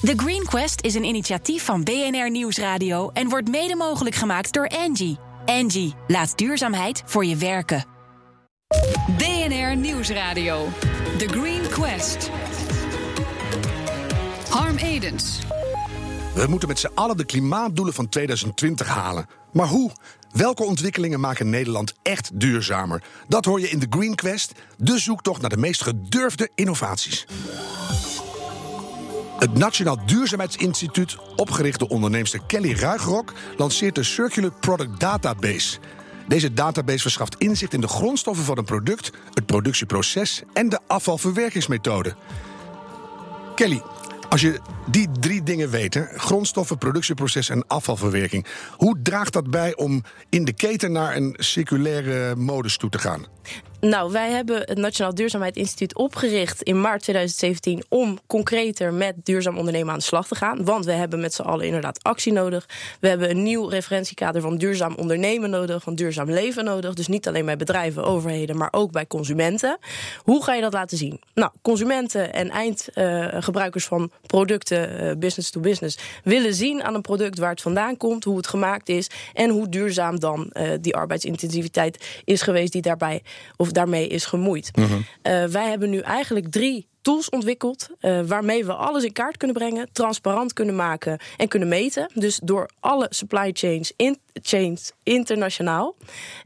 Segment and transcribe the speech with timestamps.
[0.00, 4.68] The Green Quest is een initiatief van BNR Nieuwsradio en wordt mede mogelijk gemaakt door
[4.68, 5.18] Angie.
[5.44, 7.84] Angie, laat duurzaamheid voor je werken.
[9.16, 10.68] BNR Nieuwsradio.
[11.18, 12.30] The Green Quest.
[14.48, 15.38] Harm Edens.
[16.34, 19.26] We moeten met z'n allen de klimaatdoelen van 2020 halen.
[19.52, 19.90] Maar hoe?
[20.32, 23.02] Welke ontwikkelingen maken Nederland echt duurzamer?
[23.28, 27.26] Dat hoor je in de Green Quest, de zoektocht naar de meest gedurfde innovaties.
[29.40, 35.78] Het Nationaal Duurzaamheidsinstituut, opgericht door onderneemster Kelly Ruigrok, lanceert de Circular Product Database.
[36.28, 42.14] Deze database verschaft inzicht in de grondstoffen van een product, het productieproces en de afvalverwerkingsmethode.
[43.54, 43.82] Kelly,
[44.28, 48.46] als je die drie dingen weet, hè, grondstoffen, productieproces en afvalverwerking,
[48.76, 53.26] hoe draagt dat bij om in de keten naar een circulaire modus toe te gaan?
[53.80, 59.92] Nou, wij hebben het Nationaal Duurzaamheidsinstituut opgericht in maart 2017 om concreter met duurzaam ondernemen
[59.92, 60.64] aan de slag te gaan.
[60.64, 62.68] Want we hebben met z'n allen inderdaad actie nodig.
[63.00, 66.94] We hebben een nieuw referentiekader van duurzaam ondernemen nodig, van duurzaam leven nodig.
[66.94, 69.78] Dus niet alleen bij bedrijven, overheden, maar ook bij consumenten.
[70.22, 71.20] Hoe ga je dat laten zien?
[71.34, 77.38] Nou, consumenten en eindgebruikers van producten, uh, business to business, willen zien aan een product
[77.38, 82.22] waar het vandaan komt, hoe het gemaakt is en hoe duurzaam dan uh, die arbeidsintensiviteit
[82.24, 83.22] is geweest die daarbij
[83.56, 84.70] of daarmee is gemoeid.
[84.78, 89.56] Uh, wij hebben nu eigenlijk drie tools ontwikkeld uh, waarmee we alles in kaart kunnen
[89.56, 92.10] brengen, transparant kunnen maken en kunnen meten.
[92.14, 95.96] Dus door alle supply chains, in, chains internationaal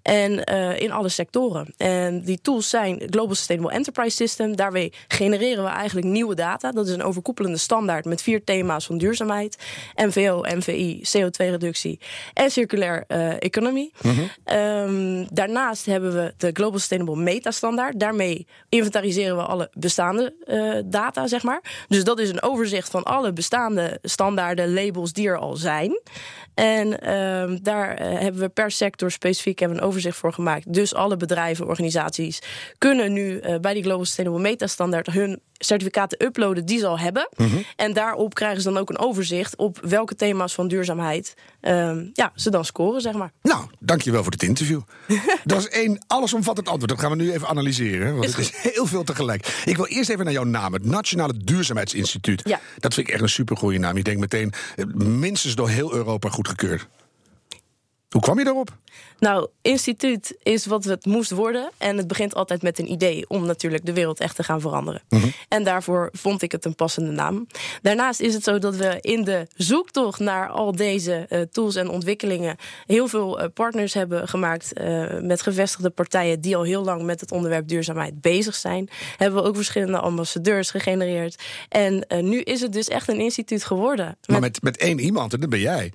[0.03, 1.75] en uh, in alle sectoren.
[1.77, 4.57] En die tools zijn Global Sustainable Enterprise System.
[4.57, 6.73] Daarmee genereren we eigenlijk nieuwe data.
[6.73, 9.59] Dat is een overkoepelende standaard met vier thema's van duurzaamheid,
[9.95, 12.01] MVO, MVI, CO2-reductie
[12.35, 13.93] en circulair uh, economie.
[14.01, 14.57] -hmm.
[14.57, 18.01] um, daarnaast hebben we de Global Sustainable Meta Standaard.
[18.01, 21.87] Daarmee inventariseren we alle bestaande uh, data, zeg maar.
[21.89, 26.01] Dus dat is een overzicht van alle bestaande standaarden, labels die er al zijn.
[26.55, 30.73] En uh, daar uh, hebben we per sector specifiek hebben een overzicht voor gemaakt.
[30.73, 32.43] Dus alle bedrijven, organisaties
[32.79, 36.99] kunnen nu uh, bij die Global Sustainable Meta Standaard hun certificaten uploaden die ze al
[36.99, 37.29] hebben.
[37.37, 37.65] Mm -hmm.
[37.77, 42.33] En daarop krijgen ze dan ook een overzicht op welke thema's van duurzaamheid um, ja,
[42.35, 43.33] ze dan scoren, zeg maar.
[43.43, 44.81] Nou, dankjewel voor dit interview.
[45.45, 46.91] dat is één allesomvattend antwoord.
[46.91, 49.63] Dat gaan we nu even analyseren, want is het is heel veel tegelijk.
[49.65, 52.43] Ik wil eerst even naar jouw naam, het Nationale Duurzaamheidsinstituut.
[52.45, 52.61] Ja.
[52.79, 53.97] Dat vind ik echt een supergoeie naam.
[53.97, 54.53] Ik denk meteen
[54.95, 56.87] minstens door heel Europa goedgekeurd.
[58.15, 58.77] Hoe kwam je daarop?
[59.19, 61.71] Nou, instituut is wat het moest worden.
[61.79, 65.03] En het begint altijd met een idee om natuurlijk de wereld echt te gaan veranderen.
[65.09, 65.33] Mm -hmm.
[65.49, 67.47] En daarvoor vond ik het een passende naam.
[67.83, 71.89] Daarnaast is het zo dat we in de zoektocht naar al deze uh, tools en
[71.89, 77.03] ontwikkelingen heel veel uh, partners hebben gemaakt uh, met gevestigde partijen die al heel lang
[77.03, 78.89] met het onderwerp duurzaamheid bezig zijn.
[79.17, 81.43] Hebben we ook verschillende ambassadeurs gegenereerd.
[81.69, 84.17] En nu is het dus echt een instituut geworden.
[84.27, 85.93] Maar met, met één iemand, en dat ben jij.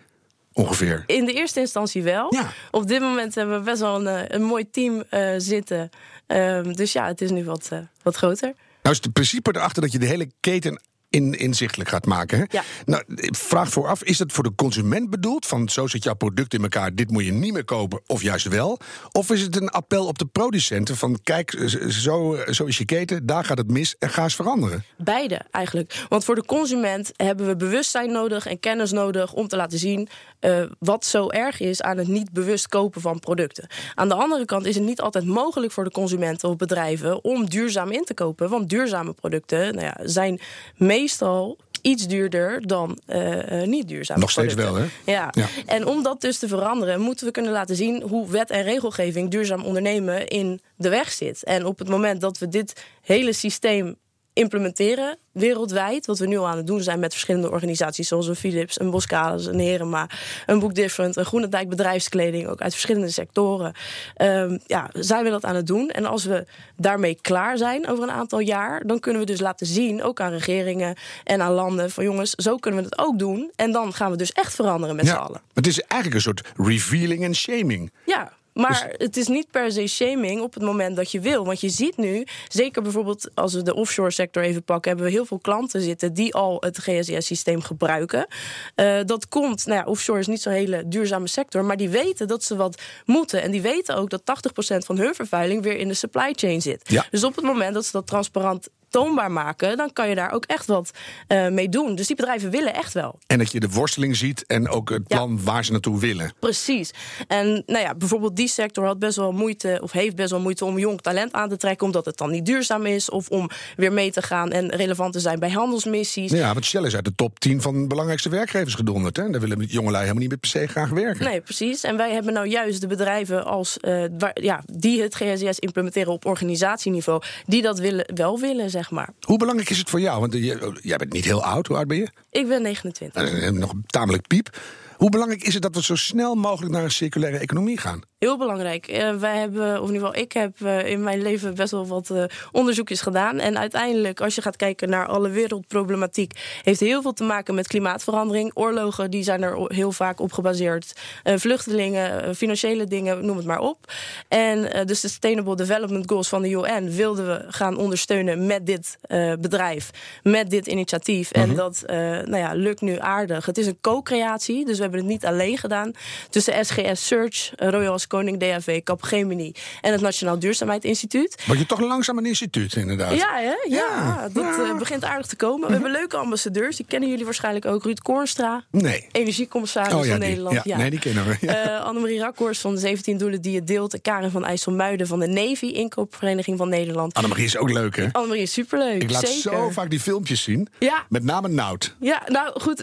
[0.60, 1.04] Ongeveer.
[1.06, 2.34] In de eerste instantie wel.
[2.34, 2.52] Ja.
[2.72, 5.90] Op dit moment hebben we best wel een, een mooi team uh, zitten.
[6.28, 8.54] Um, dus ja, het is nu wat, uh, wat groter.
[8.82, 12.38] Nou is het principe erachter dat je de hele keten in, inzichtelijk gaat maken.
[12.38, 12.46] Hè?
[12.48, 12.64] Ja.
[12.86, 15.46] Nou, vraag vooraf, is het voor de consument bedoeld?
[15.46, 18.48] Van zo zit jouw product in elkaar, dit moet je niet meer kopen, of juist
[18.48, 18.80] wel?
[19.12, 23.26] Of is het een appel op de producenten van kijk, zo, zo is je keten,
[23.26, 24.84] daar gaat het mis en ga eens veranderen?
[24.98, 26.06] Beide eigenlijk.
[26.10, 30.10] Want voor de consument hebben we bewustzijn nodig en kennis nodig om te laten zien
[30.42, 33.68] uh, wat zo erg is aan het niet bewust kopen van producten.
[33.96, 37.50] Aan de andere kant is het niet altijd mogelijk voor de consumenten of bedrijven om
[37.50, 38.50] duurzaam in te kopen.
[38.50, 40.40] Want duurzame producten nou ja, zijn
[40.76, 44.20] meestal iets duurder dan uh, niet duurzaam.
[44.20, 44.82] Nog steeds producten.
[44.82, 45.12] wel, hè?
[45.12, 45.28] Ja.
[45.32, 45.48] ja.
[45.66, 49.32] En om dat dus te veranderen, moeten we kunnen laten zien hoe wet en regelgeving
[49.32, 51.44] duurzaam ondernemen in de weg zit.
[51.44, 53.96] En op het moment dat we dit hele systeem
[54.34, 56.06] implementeren wereldwijd.
[56.06, 58.08] Wat we nu al aan het doen zijn met verschillende organisaties...
[58.08, 60.10] zoals een Philips, een Boskalis, een Herema,
[60.46, 61.16] een Book Different...
[61.16, 63.74] een Groenendijk bedrijfskleding, ook uit verschillende sectoren.
[64.22, 65.90] Um, ja, zijn we dat aan het doen.
[65.90, 66.46] En als we
[66.78, 68.84] daarmee klaar zijn over een aantal jaar...
[68.86, 71.92] dan kunnen we dus laten zien, ook aan regeringen en aan landen...
[71.92, 73.52] van jongens, zo kunnen we het ook doen.
[73.56, 75.42] En dan gaan we dus echt veranderen met ja, z'n allen.
[75.54, 77.92] Het is eigenlijk een soort revealing en shaming.
[78.06, 79.08] Ja, maar dus...
[79.08, 81.46] het is niet per se shaming op het moment dat je wil.
[81.46, 84.92] Want je ziet nu, zeker bijvoorbeeld als we de offshore sector even pakken...
[84.92, 88.28] hebben we heel veel klanten zitten die al het GSS-systeem gebruiken.
[88.76, 91.66] Uh, dat komt, nou ja, offshore is niet zo'n hele duurzame sector...
[91.66, 93.42] maar die weten dat ze wat moeten.
[93.42, 96.90] En die weten ook dat 80% van hun vervuiling weer in de supply chain zit.
[96.90, 97.06] Ja.
[97.12, 100.46] Dus op het moment dat ze dat transparant toonbaar maken, dan kan je daar ook
[100.46, 100.92] echt wat
[101.28, 101.96] uh, mee doen.
[101.96, 103.20] Dus die bedrijven willen echt wel.
[103.28, 105.44] En dat je de worsteling ziet en ook het plan ja.
[105.44, 106.34] waar ze naartoe willen.
[106.40, 106.92] Precies.
[107.28, 110.66] En nou ja, bijvoorbeeld die sector had best wel moeite, of heeft best wel moeite
[110.66, 113.94] om jong talent aan te trekken, omdat het dan niet duurzaam is, of om weer
[113.94, 116.32] mee te gaan en relevant te zijn bij handelsmissies.
[116.32, 119.18] Ja, want Shell is uit de top 10 van de belangrijkste werkgevers gedonderd.
[119.18, 119.30] Hè?
[119.30, 121.26] Daar willen jongelui helemaal niet meer per se graag werken.
[121.26, 121.84] Nee, precies.
[121.84, 126.14] En wij hebben nou juist de bedrijven als, uh, waar, ja, die het GSS implementeren
[126.14, 129.10] op organisatieniveau, die dat willen, wel willen, zeg maar.
[129.22, 130.20] Hoe belangrijk is het voor jou?
[130.20, 130.34] Want
[130.82, 131.68] jij bent niet heel oud.
[131.68, 132.08] Hoe oud ben je?
[132.30, 133.22] Ik ben 29.
[133.24, 134.58] Dat is nog tamelijk piep.
[134.98, 138.02] Hoe belangrijk is het dat we zo snel mogelijk naar een circulaire economie gaan?
[138.20, 138.92] Heel belangrijk.
[138.92, 141.88] Uh, wij hebben, of in ieder geval ik heb uh, in mijn leven best wel
[141.88, 143.40] wat uh, onderzoekjes gedaan.
[143.40, 147.68] En uiteindelijk, als je gaat kijken naar alle wereldproblematiek, heeft heel veel te maken met
[147.68, 148.52] klimaatverandering.
[148.54, 150.94] Oorlogen, die zijn er heel vaak op gebaseerd.
[151.24, 153.92] vluchtelingen, financiële dingen, noem het maar op.
[154.28, 158.98] En de Sustainable Development Goals van de UN wilden we gaan ondersteunen met dit
[159.40, 159.90] bedrijf,
[160.24, 161.32] met dit initiatief.
[161.32, 163.46] En dat nou ja, lukt nu aardig.
[163.46, 165.92] Het is een co-creatie, dus we hebben het niet alleen gedaan.
[166.30, 171.44] Tussen SGS Search, Royal Koning, DAV, Capgemini en het Nationaal Duurzaamheidsinstituut.
[171.48, 173.16] Maar je toch langzaam een instituut, inderdaad.
[173.16, 173.42] Ja, hè?
[173.44, 174.30] ja, ja.
[174.34, 174.60] dat ja.
[174.60, 175.68] Uh, begint aardig te komen.
[175.68, 177.84] We hebben leuke ambassadeurs, die kennen jullie waarschijnlijk ook.
[177.84, 179.08] Ruud Kornstra, nee.
[179.12, 180.30] energiecommissaris oh, ja, van die.
[180.30, 180.62] Nederland.
[180.64, 181.38] Ja, Nee, die kennen we.
[181.42, 184.02] Uh, Annemarie Rakhorst van de 17 Doelen die het deelt.
[184.02, 187.14] Karin van IJsselmuiden van de Navy, inkoopvereniging van Nederland.
[187.14, 188.08] Annemarie is ook leuk, hè?
[188.12, 189.42] Annemarie is superleuk, Ik laat zeker.
[189.42, 190.68] zo vaak die filmpjes zien.
[190.80, 191.06] Ja.
[191.10, 191.96] Met name Nout.
[192.00, 192.82] Ja, nou goed,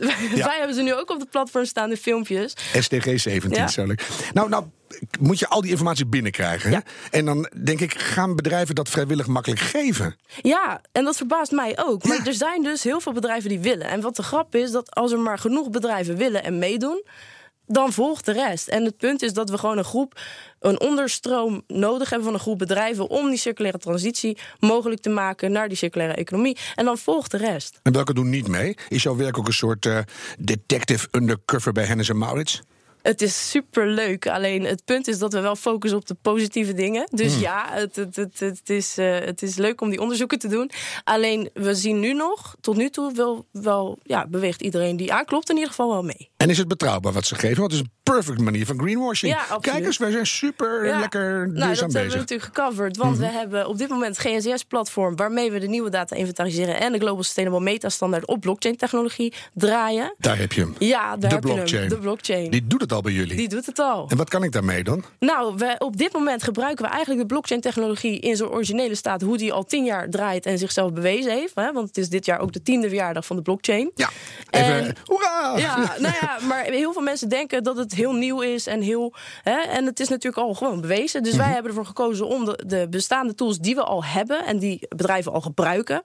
[0.48, 2.54] wij hebben ze nu ook op de platform staan, de filmpjes.
[2.78, 4.06] STG 17, zo leuk.
[4.32, 4.64] Nou, nou,
[5.20, 6.70] moet je al die informatie binnenkrijgen.
[6.70, 6.82] Ja.
[7.10, 10.16] En dan denk ik, gaan bedrijven dat vrijwillig makkelijk geven?
[10.42, 12.04] Ja, en dat verbaast mij ook.
[12.04, 13.88] Maar er zijn dus heel veel bedrijven die willen.
[13.88, 17.02] En wat de grap is, dat als er maar genoeg bedrijven willen en meedoen
[17.66, 18.68] dan volgt de rest.
[18.68, 20.20] En het punt is dat we gewoon een groep,
[20.60, 25.52] een onderstroom nodig hebben van een groep bedrijven om die circulaire transitie mogelijk te maken
[25.52, 26.56] naar die circulaire economie.
[26.74, 27.80] En dan volgt de rest.
[27.82, 28.76] En welke doen niet mee?
[28.88, 29.98] Is jouw werk ook een soort uh,
[30.38, 32.62] detective undercover bij Hennis en Maurits?
[33.06, 34.26] Het is super leuk.
[34.28, 37.08] Alleen het punt is dat we wel focussen op de positieve dingen.
[37.10, 37.40] Dus mm.
[37.40, 40.70] ja, het, het, het, het, is, uh, het is leuk om die onderzoeken te doen.
[41.04, 45.48] Alleen we zien nu nog, tot nu toe, wel, wel ja, beweegt iedereen die aanklopt
[45.48, 46.30] in ieder geval wel mee.
[46.36, 47.58] En is het betrouwbaar wat ze geven?
[47.58, 49.32] Want het is een perfect manier van greenwashing.
[49.32, 50.98] Ja, Kijk eens, wij zijn super ja.
[50.98, 51.80] lekker nou, dat bezig.
[51.80, 52.96] hebben we natuurlijk gecoverd.
[52.96, 53.32] Want mm -hmm.
[53.32, 55.16] we hebben op dit moment het GNSS-platform...
[55.16, 56.80] waarmee we de nieuwe data inventariseren...
[56.80, 60.14] en de Global Sustainable Meta-standaard op blockchain-technologie draaien.
[60.18, 60.74] Daar heb je hem.
[60.78, 61.68] Ja, daar de heb blockchain.
[61.68, 61.88] je hem.
[61.88, 62.50] De blockchain.
[62.50, 63.36] Die doet het al bij jullie.
[63.36, 64.06] Die doet het al.
[64.08, 65.04] En wat kan ik daarmee dan?
[65.18, 68.18] Nou, we, op dit moment gebruiken we eigenlijk de blockchain-technologie...
[68.18, 70.46] in zijn originele staat, hoe die al tien jaar draait...
[70.46, 71.54] en zichzelf bewezen heeft.
[71.54, 71.72] Hè?
[71.72, 73.90] Want het is dit jaar ook de tiende verjaardag van de blockchain.
[73.94, 74.10] Ja,
[74.50, 75.54] even, En- hoera!
[75.56, 79.14] Ja, nou ja, maar heel veel mensen denken dat het heel nieuw is en heel.
[79.42, 81.22] Hè, en het is natuurlijk al gewoon bewezen.
[81.22, 84.58] Dus wij hebben ervoor gekozen om de, de bestaande tools die we al hebben en
[84.58, 86.02] die bedrijven al gebruiken,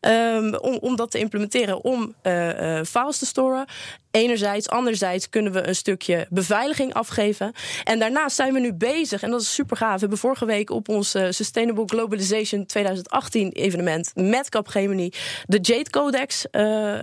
[0.00, 3.64] ehm, om, om dat te implementeren om eh, files te storen.
[4.10, 7.52] Enerzijds, anderzijds kunnen we een stukje beveiliging afgeven.
[7.84, 9.94] En daarnaast zijn we nu bezig, en dat is super gaaf.
[9.94, 15.12] We hebben vorige week op ons eh, Sustainable Globalization 2018 evenement met Capgemini
[15.46, 16.44] de Jade Codex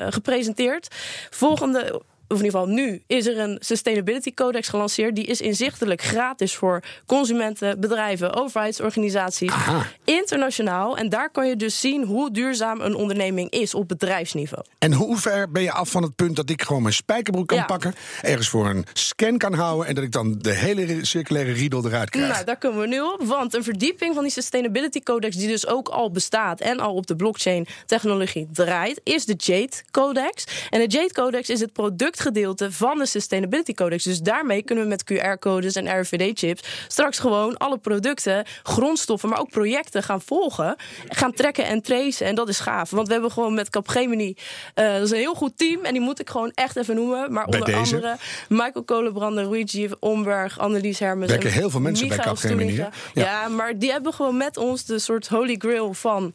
[0.10, 0.88] gepresenteerd.
[1.30, 5.16] Volgende of in ieder geval nu, is er een Sustainability Codex gelanceerd.
[5.16, 9.52] Die is inzichtelijk gratis voor consumenten, bedrijven, overheidsorganisaties.
[9.52, 9.86] Aha.
[10.06, 10.98] Internationaal.
[10.98, 14.64] En daar kan je dus zien hoe duurzaam een onderneming is op bedrijfsniveau.
[14.80, 17.58] En hoe ver ben je af van het punt dat ik gewoon mijn spijkerbroek kan
[17.58, 17.66] Ja.
[17.66, 21.86] pakken, ergens voor een scan kan houden en dat ik dan de hele circulaire riedel
[21.86, 22.32] eruit krijg?
[22.32, 23.22] Nou, daar komen we nu op.
[23.24, 27.08] Want een verdieping van die Sustainability Codex, die dus ook al bestaat en al op
[27.08, 30.44] de blockchain technologie draait, is de Jade Codex.
[30.70, 31.74] En de Jade Codex is het
[32.22, 34.04] productgedeelte van de Sustainability Codex.
[34.04, 39.50] Dus daarmee kunnen we met QR-codes en RFID-chips straks gewoon alle producten, grondstoffen, maar ook
[39.50, 40.76] projecten gaan volgen,
[41.08, 42.26] gaan trekken en tracen.
[42.26, 42.90] En dat is gaaf.
[42.90, 44.36] Want we hebben gewoon met Capgemini,
[44.74, 45.84] eh, dat is een heel goed team.
[45.84, 47.34] En die moet ik gewoon echt even noemen.
[47.34, 47.96] Maar Bij onder deze?
[47.96, 48.18] andere
[48.50, 51.30] Michael Kolenbrander, Luigi Omberg, Annelies Hermes.
[51.30, 52.82] Werken en heel veel mensen bij Michael Capgemini, hè?
[52.82, 52.90] Ja.
[53.14, 53.48] Ja.
[53.48, 56.34] maar die hebben gewoon met ons de soort holy grail van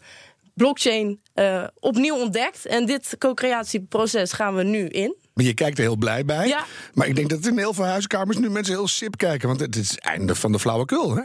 [0.55, 2.66] blockchain eh, opnieuw ontdekt.
[2.66, 5.14] En dit co-creatieproces gaan we nu in.
[5.37, 6.49] Maar je kijkt er heel blij bij.
[6.49, 6.64] Ja.
[6.95, 9.76] Maar ik denk dat in heel veel huiskamers nu mensen heel sip kijken, want het
[9.76, 11.23] is het einde van de flauwekul, hè?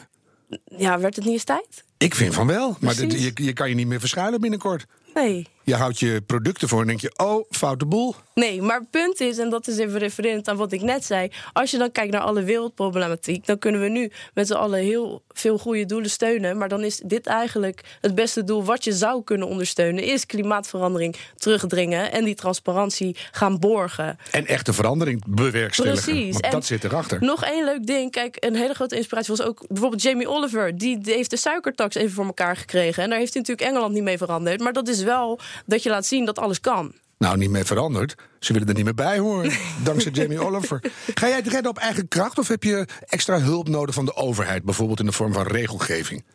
[0.78, 1.84] Ja, werd het niet eens tijd?
[1.98, 2.78] Ik vind van wel.
[2.80, 4.86] Maar dit- je, je kan je niet meer verschuilen binnenkort.
[5.14, 5.48] Nee.
[5.64, 8.16] Je houdt je producten voor en denk je, oh, foute boel.
[8.34, 11.32] Nee, maar het punt is, en dat is even refererend aan wat ik net zei.
[11.54, 15.24] Als je dan kijkt naar alle wereldproblematiek, dan kunnen we nu met z'n allen heel
[15.30, 16.58] veel goede doelen steunen.
[16.58, 21.16] Maar dan is dit eigenlijk het beste doel wat je zou kunnen ondersteunen: is klimaatverandering
[21.38, 24.18] terugdringen en die transparantie gaan borgen.
[24.32, 26.04] En echte verandering bewerkstelligen.
[26.04, 26.32] Precies.
[26.32, 27.18] Want En dat zit erachter.
[27.22, 28.12] Nog één leuk ding.
[28.12, 30.78] Kijk, een hele grote inspiratie was ook bijvoorbeeld Jamie Oliver.
[30.78, 33.04] Die heeft de suikertax even voor elkaar gekregen.
[33.04, 34.60] En daar heeft hij natuurlijk Engeland niet mee veranderd.
[34.60, 36.94] Maar dat is wel dat je laat zien dat alles kan.
[37.18, 38.16] Nou, niet meer veranderd.
[38.40, 39.52] Ze willen er niet meer bij horen.
[39.84, 40.84] Dankzij Jamie Oliver.
[41.14, 44.16] Ga jij het redden op eigen kracht of heb je extra hulp nodig van de
[44.16, 44.64] overheid?
[44.64, 46.26] Bijvoorbeeld in de vorm van regelgeving?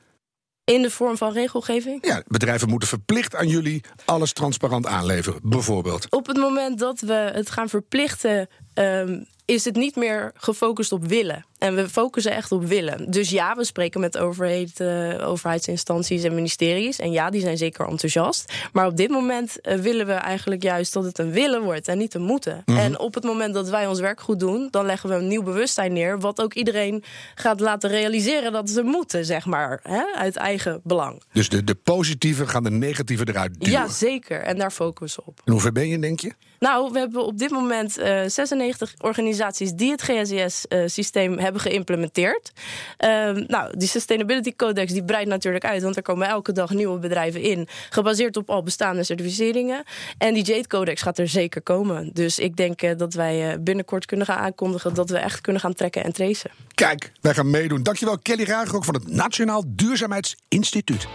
[0.64, 2.06] In de vorm van regelgeving.
[2.06, 6.10] Ja, bedrijven moeten verplicht aan jullie alles transparant aanleveren, bijvoorbeeld.
[6.10, 8.48] Op het moment dat we het gaan verplichten.
[8.74, 11.44] ehm, is het niet meer gefocust op willen.
[11.58, 13.10] En we focussen echt op willen.
[13.10, 16.98] Dus ja, we spreken met overheid, eh, overheidsinstanties en ministeries.
[16.98, 18.52] En ja, die zijn zeker enthousiast.
[18.72, 21.98] Maar op dit moment eh, willen we eigenlijk juist dat het een willen wordt en
[21.98, 22.62] niet een moeten.
[22.64, 25.42] En op het moment dat wij ons werk goed doen, dan leggen we een nieuw
[25.42, 26.20] bewustzijn neer.
[26.20, 29.80] Wat ook iedereen gaat laten realiseren dat ze moeten, zeg maar.
[29.82, 31.22] Hè, uit eigen belang.
[31.32, 33.80] Dus de, de positieve gaan de negatieve eruit duwen.
[33.80, 34.40] Ja, zeker.
[34.40, 35.40] En daar focussen we op.
[35.44, 36.32] En hoe ver ben je, denk je?
[36.58, 42.52] Nou, we hebben op dit moment eh 96 organisaties die het GSIS-systeem hebben geïmplementeerd.
[42.96, 46.98] Ehm, nou, die Sustainability Codex die breidt natuurlijk uit, want er komen elke dag nieuwe
[46.98, 49.84] bedrijven in, gebaseerd op al bestaande certificeringen.
[50.18, 52.10] En die Jade Codex gaat er zeker komen.
[52.12, 55.60] Dus ik denk eh, dat wij eh, binnenkort kunnen gaan aankondigen dat we echt kunnen
[55.60, 56.50] gaan trekken en tracen.
[56.74, 57.82] Kijk, wij gaan meedoen.
[57.82, 61.06] Dankjewel, Kelly Ragerok van het Nationaal Duurzaamheidsinstituut.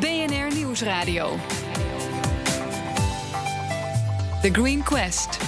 [0.00, 1.38] BNR Nieuwsradio.
[4.40, 5.38] The Green Quest.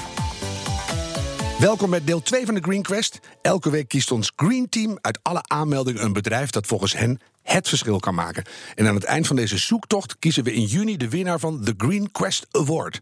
[1.59, 3.19] Welkom met deel 2 van de Green Quest.
[3.43, 7.69] Elke week kiest ons Green Team uit alle aanmeldingen een bedrijf dat volgens hen het
[7.69, 8.45] verschil kan maken.
[8.75, 11.75] En aan het eind van deze zoektocht kiezen we in juni de winnaar van de
[11.77, 13.01] Green Quest Award.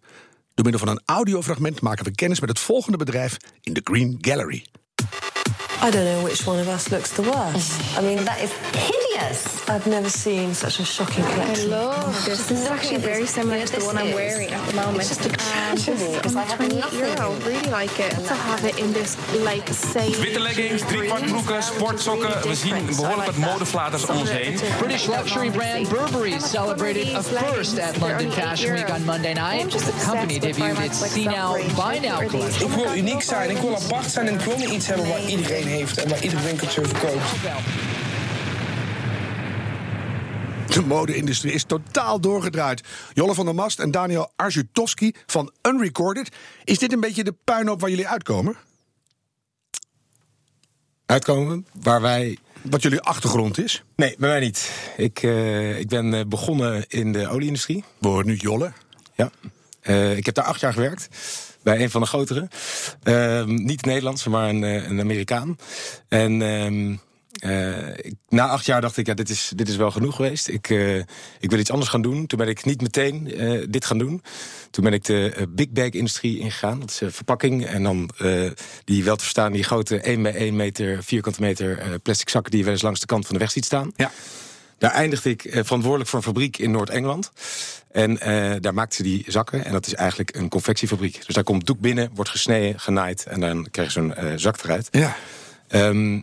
[0.55, 4.19] Door middel van een audiofragment maken we kennis met het volgende bedrijf in de Green
[4.21, 4.65] Gallery.
[5.83, 7.71] I don't know which one of us looks the worst.
[7.99, 9.09] I mean, that is hideous.
[9.69, 11.71] I've never seen such a shocking collection.
[11.71, 12.49] love this.
[12.49, 14.99] This is actually very similar to the one I'm wearing at the moment.
[14.99, 16.15] It's just a casual.
[16.25, 16.99] It's like having 28 nothing.
[16.99, 17.33] euro.
[17.47, 18.11] Really like it.
[18.11, 20.13] To have it in this like same.
[20.21, 22.49] Witte leggings, driekwart broeken, sportsokken.
[22.49, 24.59] We zien behoorlijk wat modeflaters om ons heen.
[24.79, 29.71] British luxury brand Burberry celebrated a first at London Fashion Week on Monday night.
[29.71, 32.71] The company debuted its See Now, Buy Now collection.
[32.71, 35.25] Ik wil uniek zijn, ik wil apart zijn en ik wil niet iets hebben waar
[35.25, 37.29] iedereen heeft en waar ieder winkeltje verkoopt.
[40.81, 42.83] De mode-industrie is totaal doorgedraaid.
[43.13, 46.29] Jolle van der Mast en Daniel Arzutovski van Unrecorded.
[46.65, 48.57] Is dit een beetje de puinhoop waar jullie uitkomen?
[51.07, 52.39] uitkomen waar wij.
[52.63, 53.83] Wat jullie achtergrond is?
[53.97, 54.71] Nee, bij mij niet.
[54.97, 57.85] Ik, eh, ik ben eh, begonnen in de olieindustrie.
[57.99, 58.73] We horen nu Jolle.
[59.15, 59.31] Ja.
[59.81, 61.09] Eh, ik heb daar acht jaar gewerkt.
[61.63, 62.49] Bij een van de grotere.
[63.03, 65.59] Ehm, niet Nederlands, maar een, een Amerikaan.
[66.09, 66.41] En
[68.03, 70.49] ik- na acht jaar dacht ik, ja, dit is, dit is wel genoeg geweest.
[70.49, 70.97] Ik, eh,
[71.41, 72.27] ik wil iets anders gaan doen.
[72.27, 74.23] Toen ben ik niet meteen eh, dit gaan doen.
[74.71, 76.81] Toen ben ik de big bag industrie ingegaan.
[76.81, 77.67] Dat is verpakking.
[77.67, 78.51] En dan eh,
[78.85, 82.59] die wel te verstaan, die grote 1 bij 1 meter, vierkante meter plastic zakken die
[82.61, 83.93] je wel eens langs de kant van de weg ziet staan.
[83.97, 84.11] Ja.
[84.79, 87.31] Daar eindigde ik verantwoordelijk voor een fabriek in Noord-Engeland.
[87.91, 89.65] En eh, daar maakten ze die zakken.
[89.65, 91.27] En dat is eigenlijk een confectiefabriek.
[91.27, 93.25] Dus daar komt doek binnen, wordt gesneden, genaaid.
[93.25, 94.89] En dan krijg je zo'n zak eruit.
[94.91, 95.17] Ja.
[95.69, 96.21] Ehm,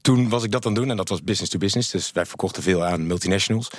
[0.00, 1.90] toen was ik dat aan het doen en dat was business to business.
[1.90, 3.70] Dus wij verkochten veel aan multinationals.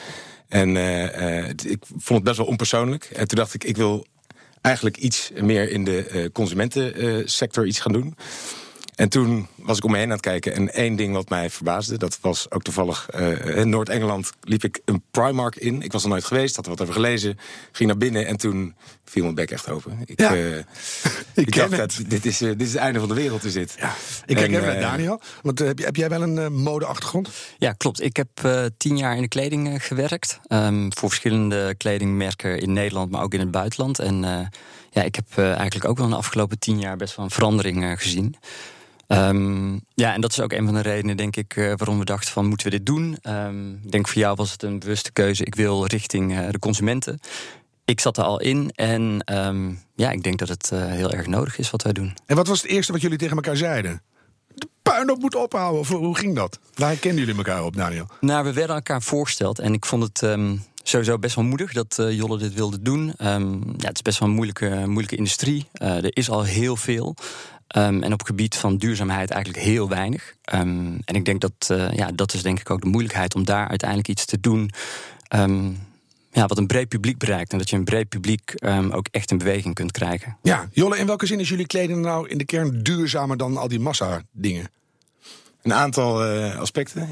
[0.48, 3.04] En eh, eh, ik vond het best wel onpersoonlijk.
[3.04, 4.06] En toen dacht ik, ik wil
[4.62, 8.16] eigenlijk iets meer in de eh, consumentensector iets gaan doen.
[9.00, 10.54] En toen was ik om me heen aan het kijken.
[10.54, 13.10] En één ding wat mij verbaasde, dat was ook toevallig...
[13.10, 15.82] eh, in Noord-Engeland liep ik een Primark in.
[15.82, 17.38] Ik was er nooit geweest, had er wat over gelezen.
[17.72, 18.76] Ging naar binnen en toen
[19.06, 20.00] viel mijn bek echt open.
[20.06, 20.36] Ik, Ja.
[20.36, 20.58] eh,
[21.46, 21.80] Ik dacht, het.
[21.80, 23.76] dat, dit, is, eh, dit is het einde van de wereld, is dit.
[23.80, 23.94] Ja.
[24.26, 25.22] Ik kijk En, even naar Daniel.
[25.42, 27.30] Want heb, je- heb jij wel een mode-achtergrond?
[27.58, 28.02] Ja, klopt.
[28.02, 30.40] Ik heb eh, tien jaar in de kleding gewerkt.
[30.48, 34.00] ehm, voor verschillende kledingmerken in Nederland, maar ook in het buitenland.
[34.00, 34.40] En eh,
[34.92, 37.32] ja, ik heb eh, eigenlijk ook wel in de afgelopen tien jaar best wel een
[37.32, 38.36] verandering gezien.
[39.10, 42.06] Ehm, ja, en dat is ook een van de redenen, denk ik, eh, waarom we
[42.06, 43.18] dachten van moeten we dit doen.
[43.22, 45.46] Ehm, ik denk voor jou was het een bewuste keuze.
[45.46, 47.20] Ik wil richting eh, de consumenten.
[47.86, 51.28] Ik zat er al in en ehm, ja, ik denk dat het eh, heel erg
[51.28, 52.18] nodig is wat wij doen.
[52.26, 54.02] En wat was het eerste wat jullie tegen elkaar zeiden?
[54.56, 55.80] De puinhoop moet ophouden.
[55.80, 56.60] Of hoe ging dat?
[56.74, 58.08] Waar kenden jullie elkaar op, Daniel?
[58.22, 60.38] Nou, we werden elkaar voorgesteld en ik vond het
[60.84, 63.14] sowieso best wel moedig dat Jolle dit wilde doen.
[63.78, 65.68] Ja, het is best wel een moeilijke, moeilijke industrie.
[65.72, 67.16] Er is al heel veel.
[67.70, 70.34] Ehm, en op gebied van duurzaamheid eigenlijk heel weinig.
[70.44, 73.46] Ehm, en ik denk dat, eh, ja, dat is denk ik ook de moeilijkheid om
[73.46, 74.72] daar uiteindelijk iets te doen.
[75.28, 75.72] ehm,
[76.32, 77.52] ja, wat een breed publiek bereikt.
[77.52, 78.54] En dat je een breed publiek
[78.92, 80.38] ook echt in beweging kunt krijgen.
[80.42, 83.68] Ja, Jolle, in welke zin is jullie kleding nou in de kern duurzamer dan al
[83.68, 84.70] die massa-dingen?
[85.62, 87.08] Een aantal uh, aspecten.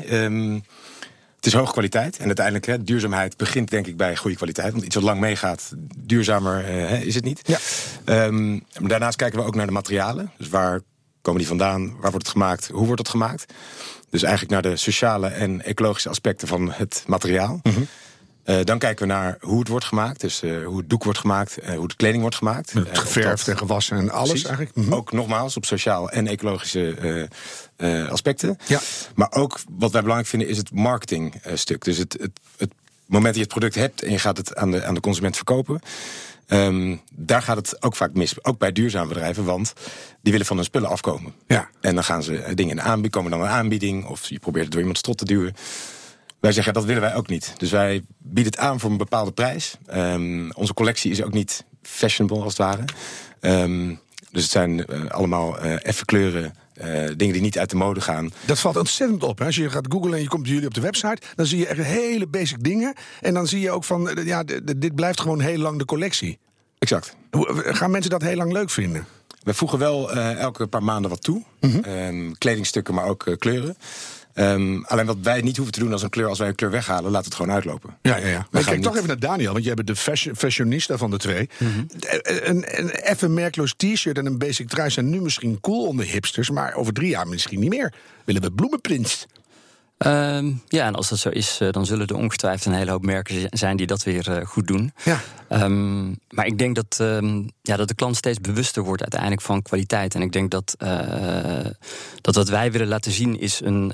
[1.47, 2.17] Het is hoge kwaliteit.
[2.17, 4.71] En uiteindelijk, hè, duurzaamheid begint denk ik bij goede kwaliteit.
[4.71, 7.41] Want iets wat lang meegaat, duurzamer uh, is het niet.
[7.43, 8.25] Ja.
[8.25, 10.31] Um, maar daarnaast kijken we ook naar de materialen.
[10.37, 10.81] Dus waar
[11.21, 11.85] komen die vandaan?
[11.87, 12.67] Waar wordt het gemaakt?
[12.67, 13.53] Hoe wordt het gemaakt?
[14.09, 17.59] Dus eigenlijk naar de sociale en ecologische aspecten van het materiaal.
[17.63, 17.81] Mhm.
[18.47, 20.19] Uh, dan kijken we naar hoe het wordt gemaakt.
[20.19, 22.73] Dus uh, hoe het doek wordt gemaakt, uh, hoe de kleding wordt gemaakt.
[22.73, 24.47] Het geverfd en gewassen en alles Precies.
[24.47, 24.75] eigenlijk.
[24.75, 24.93] Mhm.
[24.93, 27.29] Ook nogmaals op sociaal en ecologische
[28.09, 28.57] aspecten.
[28.65, 28.79] Ja.
[29.15, 31.83] Maar ook wat wij belangrijk vinden is het marketingstuk.
[31.83, 32.71] dus het, het, het
[33.05, 35.35] moment dat je het product hebt en je gaat het aan de, aan de consument
[35.35, 35.81] verkopen.
[36.47, 38.43] Um, daar gaat het ook vaak mis.
[38.43, 39.73] Ook bij duurzame bedrijven, want
[40.21, 41.33] die willen van hun spullen afkomen.
[41.47, 41.69] Ja.
[41.81, 44.71] En dan gaan ze dingen in aanbieden, komen dan een aanbieding, of je probeert het
[44.71, 45.55] door iemand strot te duwen.
[46.39, 47.53] Wij zeggen dat willen wij ook niet.
[47.57, 49.77] Dus wij bieden het aan voor een bepaalde prijs.
[49.93, 52.83] Um, onze collectie is ook niet fashionable als het ware.
[53.63, 53.99] Um,
[54.31, 56.55] dus het zijn uh, allemaal uh, effe kleuren.
[56.81, 58.31] Uh, dingen die niet uit de mode gaan.
[58.45, 59.39] Dat valt ontzettend op.
[59.39, 59.45] Hè?
[59.45, 61.83] Als je gaat googlen en je komt jullie op de website, dan zie je echt
[61.83, 62.93] hele basic dingen.
[63.21, 64.43] En dan zie je ook van, ja,
[64.77, 66.37] dit blijft gewoon heel lang de collectie.
[66.79, 67.15] Exact.
[67.55, 69.05] Gaan mensen dat heel lang leuk vinden?
[69.43, 71.43] We voegen wel elke paar maanden wat toe.
[71.59, 71.75] Mhm.
[71.75, 71.93] Mm -hmm.
[71.93, 73.77] um, kledingstukken, maar ook kleuren.
[74.39, 76.71] Um, alleen wat wij niet hoeven te doen als een kleur, als wij een kleur
[76.71, 77.97] weghalen, laat het gewoon uitlopen.
[78.01, 78.47] Ja, ja, ja.
[78.51, 78.85] Maar kijk niet...
[78.85, 81.49] toch even naar Daniel, want jij bent de fashion, fashionista van de twee.
[81.57, 81.87] Mm -hmm.
[82.21, 86.49] Een, een even merkloos t-shirt en een basic trui zijn nu misschien cool onder hipsters,
[86.49, 87.93] maar over drie jaar misschien niet meer.
[88.25, 89.25] Willen we bloemenprins?
[90.05, 93.05] Um, ja, en als dat zo is, uh, dan zullen er ongetwijfeld een hele hoop
[93.05, 94.93] merken zijn die dat weer uh, goed doen.
[95.03, 95.19] Ja.
[95.63, 99.61] Um, maar ik denk dat, um, ja, dat de klant steeds bewuster wordt uiteindelijk van
[99.61, 100.15] kwaliteit.
[100.15, 101.65] En ik denk dat, uh,
[102.21, 103.93] dat wat wij willen laten zien is een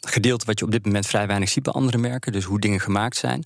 [0.00, 2.32] gedeelte wat je op dit moment vrij weinig ziet bij andere merken.
[2.32, 3.44] Dus hoe dingen gemaakt zijn.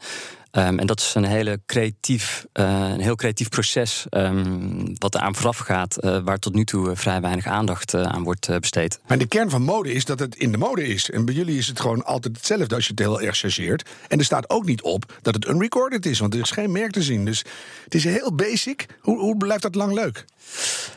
[0.52, 5.34] Um, en dat is een, hele creatief, uh, een heel creatief proces um, wat eraan
[5.34, 9.00] vooraf gaat, uh, waar tot nu toe vrij weinig aandacht aan wordt besteed.
[9.06, 11.10] Maar de kern van mode is dat het in de mode is.
[11.10, 13.88] En bij jullie is het gewoon altijd hetzelfde als je het heel erg chargeert.
[14.08, 16.92] En er staat ook niet op dat het unrecorded is, want er is geen merk
[16.92, 17.24] te zien.
[17.24, 17.44] Dus
[17.84, 18.86] het is heel basic.
[19.00, 20.24] Hoe, hoe blijft dat lang leuk?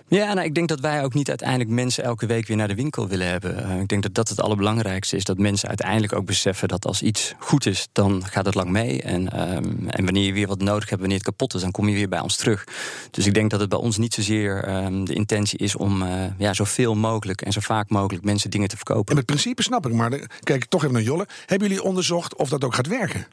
[0.08, 2.76] Ja, nou, ik denk dat wij ook niet uiteindelijk mensen elke week weer naar de
[2.76, 3.60] winkel willen hebben.
[3.60, 5.24] Uh, ik denk dat dat het allerbelangrijkste is.
[5.24, 9.02] Dat mensen uiteindelijk ook beseffen dat als iets goed is, dan gaat het lang mee.
[9.02, 11.88] En, um, en wanneer je weer wat nodig hebt, wanneer het kapot is, dan kom
[11.88, 12.64] je weer bij ons terug.
[13.12, 16.24] Dus ik denk dat het bij ons niet zozeer um, de intentie is om uh,
[16.38, 19.12] ja, zoveel mogelijk en zo vaak mogelijk mensen dingen te verkopen.
[19.12, 21.28] En het principe snap ik, maar de, kijk toch even naar Jolle.
[21.46, 23.28] Hebben jullie onderzocht of dat ook gaat werken?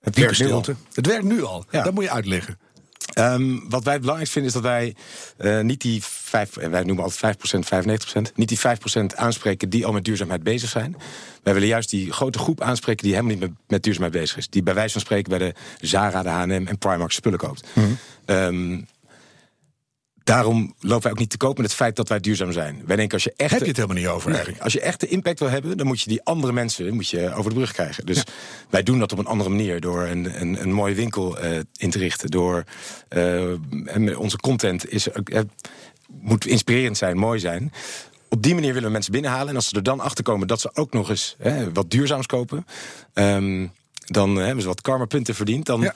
[0.00, 0.64] Het werkt nu al.
[0.92, 1.64] Het werkt nu al.
[1.70, 1.82] Ja.
[1.82, 2.58] Dat moet je uitleggen.
[3.18, 4.94] Um, wat wij het belangrijkst vinden is dat wij
[5.38, 8.62] uh, niet die 5, wij noemen altijd 5%, 95%, niet die 5%
[9.14, 10.96] aanspreken die al met duurzaamheid bezig zijn.
[11.42, 14.48] Wij willen juist die grote groep aanspreken die helemaal niet met, met duurzaamheid bezig is.
[14.48, 15.54] Die bij wijze van spreken bij de
[15.86, 17.66] Zara, de H&M en Primark spullen koopt.
[17.72, 17.84] Mm
[18.26, 18.36] -hmm.
[18.36, 18.86] um,
[20.34, 22.82] daarom lopen wij ook niet te koop met het feit dat wij duurzaam zijn.
[22.86, 24.62] Wij denken als je echt heb je het helemaal niet over eigenlijk.
[24.62, 27.34] Als je echt de impact wil hebben, dan moet je die andere mensen moet je
[27.34, 28.06] over de brug krijgen.
[28.06, 28.24] Dus ja.
[28.70, 31.90] wij doen dat op een andere manier door een, een, een mooie winkel uh, in
[31.90, 32.30] te richten.
[32.30, 32.64] Door
[33.10, 33.50] uh,
[33.84, 35.40] en onze content is, uh,
[36.20, 37.72] moet inspirerend zijn, mooi zijn.
[38.28, 39.48] Op die manier willen we mensen binnenhalen.
[39.48, 42.26] En als ze er dan achter komen dat ze ook nog eens hè, wat duurzaams
[42.26, 42.66] kopen.
[43.14, 43.72] Um,
[44.10, 45.66] dan hebben ze wat karma-punten verdiend.
[45.66, 45.94] Dan, ja.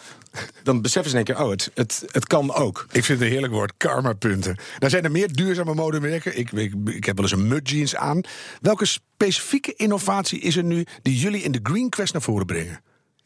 [0.62, 2.86] dan beseffen ze in één keer, oh, het, het, het kan ook.
[2.92, 4.56] Ik vind het een heerlijk woord, karma-punten.
[4.78, 6.38] Nou zijn er meer duurzame modemerken.
[6.38, 8.20] Ik, ik, ik heb wel eens een mud jeans aan.
[8.60, 12.80] Welke specifieke innovatie is er nu die jullie in de Green Quest naar voren brengen?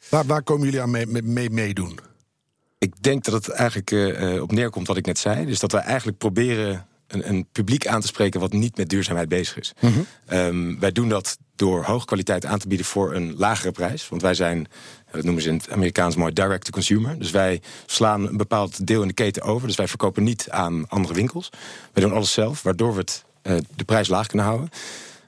[0.09, 1.99] Waar, waar komen jullie aan mee, mee meedoen?
[2.79, 5.47] Ik denk dat het eigenlijk uh, op neerkomt wat ik net zei.
[5.47, 9.29] Dus dat wij eigenlijk proberen een, een, publiek aan te spreken wat niet met duurzaamheid
[9.29, 9.73] bezig is.
[9.81, 10.07] Mm -hmm.
[10.39, 14.09] um, wij doen dat door hoge kwaliteit aan te bieden voor een lagere prijs.
[14.09, 14.69] Want wij zijn,
[15.11, 17.19] dat noemen ze in het Amerikaans mooi, direct to consumer.
[17.19, 19.67] Dus wij slaan een bepaald deel in de keten over.
[19.67, 21.51] Dus wij verkopen niet aan andere winkels.
[21.93, 24.69] Wij doen alles zelf, waardoor we het, uh, de prijs laag kunnen houden.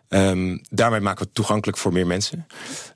[0.08, 2.46] Um, daarmee maken we het toegankelijk voor meer mensen.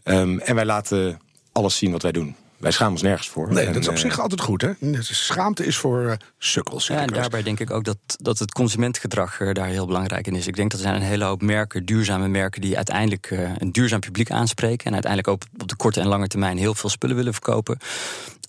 [0.04, 1.20] Um, en wij laten
[1.52, 2.36] alles zien wat wij doen.
[2.56, 3.52] Wij schamen ons nergens voor.
[3.52, 4.72] Nee, dat is op zich altijd goed, hè?
[5.00, 6.86] Schaamte is voor uh, sukkels.
[6.86, 10.34] Ja, en daarbij denk ik ook dat, dat het consumentgedrag uh, daar heel belangrijk in
[10.34, 10.46] is.
[10.46, 12.60] Ik denk dat er zijn een hele hoop merken, duurzame merken...
[12.60, 14.86] die uiteindelijk uh, een duurzaam publiek aanspreken...
[14.86, 17.78] en uiteindelijk ook op de korte en lange termijn heel veel spullen willen verkopen.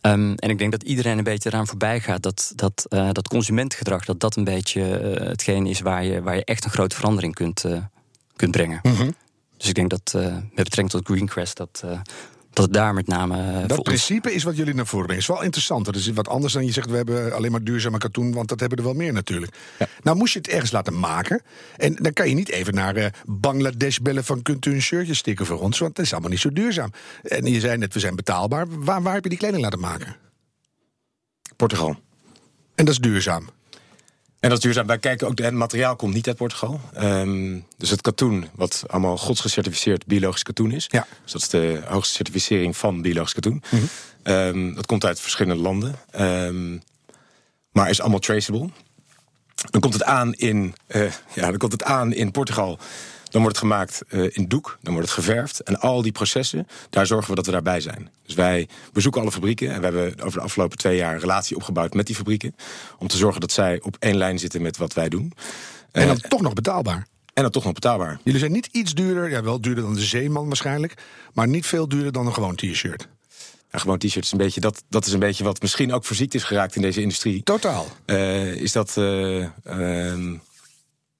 [0.01, 2.23] Um, en ik denk dat iedereen een beetje eraan voorbij gaat...
[2.23, 5.79] dat, dat, uh, dat consumentgedrag, dat dat een beetje uh, hetgeen is...
[5.79, 7.77] waar je, waar je echt een grote verandering kunt, uh,
[8.35, 8.79] kunt brengen.
[8.83, 9.15] Mm -hmm.
[9.57, 11.57] Dus ik denk dat met betrekking tot Greencrest...
[11.57, 11.83] dat
[12.55, 13.37] dat het daar met name.
[13.37, 15.21] eh, Dat ons- principe is wat jullie naar voren brengen.
[15.23, 15.85] is wel interessant.
[15.85, 18.59] Dat is wat anders dan je zegt, we hebben alleen maar duurzame katoen, want dat
[18.59, 19.55] hebben er wel meer natuurlijk.
[20.03, 21.41] Nou moest je het ergens laten maken.
[21.77, 25.13] En dan kan je niet even naar eh, Bangladesh bellen van kunt u een shirtje
[25.13, 26.91] stikken voor ons, want dat is allemaal niet zo duurzaam.
[27.23, 28.65] En je zei net, we zijn betaalbaar.
[28.69, 30.15] Waar, waar heb je die kleding laten maken?
[31.55, 31.89] Portugal.
[32.75, 33.49] En dat is duurzaam.
[34.45, 34.87] En dat is duurzaam.
[34.87, 36.79] Wij kijken ook, het materiaal komt niet uit Portugal.
[36.93, 40.85] Ehm, dus het katoen, wat allemaal godsgecertificeerd biologisch katoen is.
[40.87, 41.07] Ja.
[41.23, 43.63] Dus dat is de hoogste certificering van biologisch katoen.
[44.23, 45.95] Ehm, dat komt uit verschillende landen.
[46.11, 46.77] Ehm,
[47.71, 48.69] maar is allemaal traceable.
[49.69, 52.79] Dan komt het aan in, eh, ja, dan komt het aan in Portugal.
[53.35, 55.59] Dan wordt het gemaakt eh, in doek, dan wordt het geverfd.
[55.59, 58.09] En al die processen, daar zorgen we dat we daarbij zijn.
[58.25, 59.69] Dus wij bezoeken alle fabrieken.
[59.71, 62.55] En we hebben over de afgelopen twee jaar een relatie opgebouwd met die fabrieken.
[62.99, 65.33] Om te zorgen dat zij op één lijn zitten met wat wij doen.
[65.91, 67.07] En dan Eh, toch nog betaalbaar.
[67.33, 68.19] en dan toch nog betaalbaar.
[68.23, 70.93] Jullie zijn niet iets duurder, ja wel duurder dan de Zeeman waarschijnlijk,
[71.33, 73.07] maar niet veel duurder dan een gewoon t-shirt.
[73.71, 76.33] Ja, gewoon t-shirt is een beetje dat, dat is een beetje wat misschien ook verziekt
[76.33, 77.43] is geraakt in deze industrie.
[77.43, 77.87] Totaal.
[78.05, 78.97] Eh, is dat.
[78.97, 80.35] eh, ehm,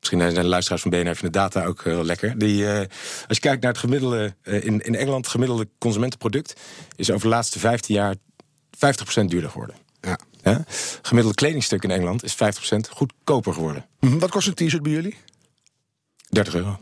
[0.09, 2.37] misschien zijn de luisteraars van BNR de data ook heel lekker.
[2.39, 2.79] Die, eh,
[3.27, 4.35] als je kijkt naar het gemiddelde.
[4.41, 6.53] eh, in, in Engeland, het gemiddelde consumentenproduct.
[6.95, 8.15] is over de laatste 15 jaar
[8.77, 9.75] 50% duurder geworden.
[10.01, 10.19] Ja.
[10.43, 10.63] Ja?
[11.01, 13.85] Gemiddelde kledingstuk in Engeland is 50% goedkoper geworden.
[13.99, 15.17] Mhm, Wat kost een t-shirt bij jullie?
[16.29, 16.79] 30 euro.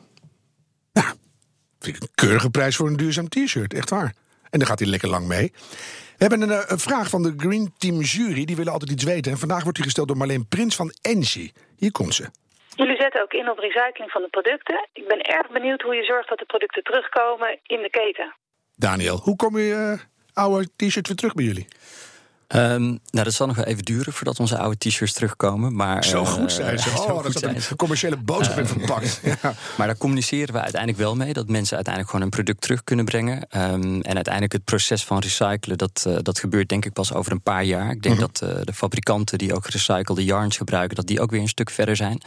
[1.80, 4.16] Vind ik een keurige prijs voor een duurzaam t-shirt, echt waar.
[4.50, 5.52] En daar gaat hij lekker lang mee.
[6.18, 8.46] We hebben een, eh, een vraag van de Green Team Jury.
[8.46, 9.32] Die willen altijd iets weten.
[9.32, 11.54] En vandaag wordt die gesteld door Marleen Prins van Engie.
[11.78, 12.30] Hier komt ze.
[12.76, 14.88] Jullie zetten ook in op recycling van de producten.
[14.94, 18.36] Ik ben erg benieuwd hoe je zorgt dat de producten terugkomen in de keten.
[18.76, 20.00] Daniel, hoe kom je eh,
[20.44, 21.68] oude t-shirt weer terug bij jullie?
[22.54, 25.76] Ehm, nou, dat zal nog wel even duren voordat onze oude t-shirts terugkomen.
[25.76, 26.89] Maar, Zo eh, goed zijn ze.
[27.04, 29.20] Oh, dat is een commerciële boodschap in verpakt.
[29.42, 29.54] Ja.
[29.78, 31.34] Maar daar communiceren we uiteindelijk wel mee.
[31.34, 33.48] Dat mensen uiteindelijk gewoon een product terug kunnen brengen.
[33.50, 37.32] Ehm, en uiteindelijk het proces van recyclen, dat, eh, dat gebeurt denk ik pas over
[37.32, 37.92] een paar jaar.
[37.92, 41.42] Ik denk dat eh, de fabrikanten die ook gerecyclede yarns gebruiken, dat die ook weer
[41.42, 42.22] een stuk verder zijn.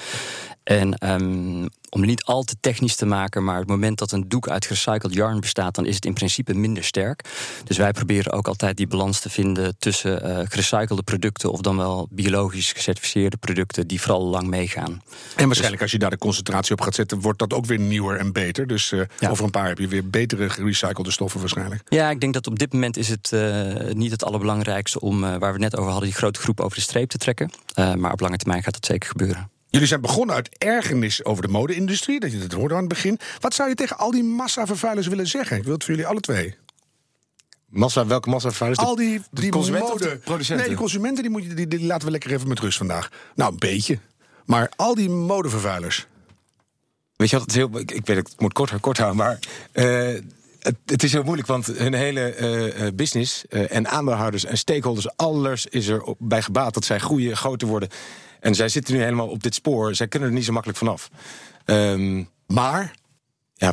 [0.62, 4.28] En ehm, om het niet al te technisch te maken, maar het moment dat een
[4.28, 7.24] doek uit gerecycled yarn bestaat, dan is het in principe minder sterk.
[7.64, 11.76] Dus wij proberen ook altijd die balans te vinden tussen eh gerecyclede producten of dan
[11.76, 15.02] wel biologisch gecertificeerde producten die vooral lang meegaan.
[15.36, 17.20] En waarschijnlijk als je daar de concentratie op gaat zetten...
[17.20, 18.66] wordt dat ook weer nieuwer en beter.
[18.66, 21.82] Dus eh, over een paar heb je weer betere gerecyclede stoffen waarschijnlijk.
[21.88, 25.38] Ja, ik denk dat op dit moment is het eh, niet het allerbelangrijkste om, waar
[25.38, 27.50] we het net over hadden, die grote groep over de streep te trekken.
[27.74, 29.50] Maar op lange termijn gaat dat zeker gebeuren.
[29.68, 32.20] Jullie zijn begonnen uit ergernis over de mode-industrie.
[32.20, 33.18] Dat je het hoorde aan het begin.
[33.40, 35.56] Wat zou je tegen al die massavervuilers willen zeggen?
[35.56, 36.56] Ik wil het voor jullie alle twee.
[37.68, 38.80] Massa, welke massavervuilers?
[38.80, 40.18] Al die, de die consumenten of de mode...
[40.18, 40.56] producenten?
[40.56, 43.10] Nee, die consumenten die, moet je, die, die laten we lekker even met rust vandaag.
[43.34, 43.98] Nou, een beetje.
[44.44, 46.06] Maar al die modevervuilers.
[47.16, 49.38] Weet je wat, het heel, ik, ik weet het, ik moet kort, kort houden, maar
[49.72, 50.20] eh,
[50.60, 55.16] het, het is heel moeilijk, want hun hele eh, eh, business en aandeelhouders en stakeholders,
[55.16, 57.88] alles is er op- bij gebaat dat zij groeien, groter worden.
[58.40, 61.10] En zij zitten nu helemaal op dit spoor, zij kunnen er niet zo makkelijk vanaf.
[61.64, 62.94] Ehm, maar?
[63.54, 63.72] Ja,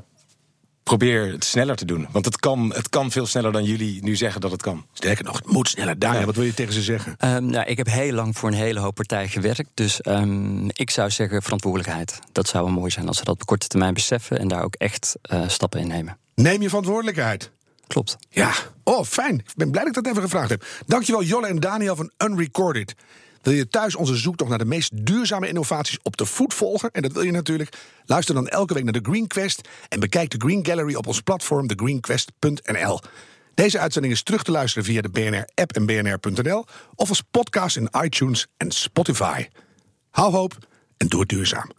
[0.84, 4.15] probeer het sneller te doen, want het kan, het kan veel sneller dan jullie nu
[4.15, 4.86] zeggen dat het kan.
[4.93, 5.99] Sterker nog, het moet sneller.
[5.99, 7.15] Daniel, wat wil je tegen ze zeggen?
[7.17, 9.69] Ehm, nou, ik heb heel lang voor een hele hoop partijen gewerkt.
[9.73, 12.19] Dus ehm, ik zou zeggen verantwoordelijkheid.
[12.32, 14.76] Dat zou wel mooi zijn als ze dat op korte termijn beseffen en daar ook
[14.76, 16.17] echt eh, stappen in nemen.
[16.36, 17.52] Neem je verantwoordelijkheid.
[17.88, 18.17] Klopt.
[18.30, 18.52] Ja,
[18.84, 19.36] oh fijn.
[19.36, 20.65] Ik ben blij dat ik dat even gevraagd heb.
[20.86, 22.95] Dankjewel Jolle en Daniel van Unrecorded.
[23.44, 26.92] Wil je thuis onze zoektocht naar de meest duurzame innovaties op de voet volgen?
[26.92, 27.78] En dat wil je natuurlijk.
[28.06, 31.22] Luister dan elke week naar de Green Quest en bekijk de Green Gallery op ons
[31.22, 33.00] platform thegreenquest.nl.
[33.54, 37.90] Deze uitzending is terug te luisteren via de BNR-app en bnr.nl of als podcast in
[38.02, 39.48] iTunes en Spotify.
[40.10, 40.58] Hou hoop
[40.98, 41.72] en doe het duurzaam.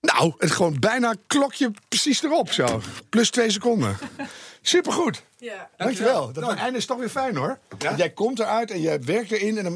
[0.00, 2.80] Nou, het gewoon bijna klokje precies erop zo.
[3.08, 3.96] Plus twee seconden.
[4.62, 5.22] Supergoed.
[5.36, 5.70] Ja.
[5.76, 6.32] Dankjewel.
[6.32, 7.58] Dat einde is toch weer fijn hoor.
[7.96, 9.70] Jij komt eruit en jij werkt erin en dan